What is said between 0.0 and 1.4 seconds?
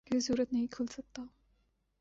کسی صورت نہیں کھل سکتا